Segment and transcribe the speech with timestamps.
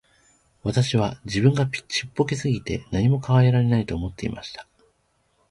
[0.63, 4.67] 私は自分がちっぽけすぎて何も変えられないと思っていました。